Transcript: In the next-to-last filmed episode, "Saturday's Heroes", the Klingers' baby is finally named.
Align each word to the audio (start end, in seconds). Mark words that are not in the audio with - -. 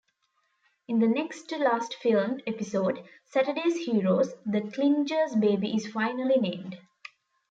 In 0.87 0.97
the 0.97 1.05
next-to-last 1.07 1.93
filmed 1.93 2.41
episode, 2.47 3.07
"Saturday's 3.27 3.85
Heroes", 3.85 4.33
the 4.47 4.61
Klingers' 4.61 5.35
baby 5.39 5.75
is 5.75 5.91
finally 5.91 6.39
named. 6.39 6.79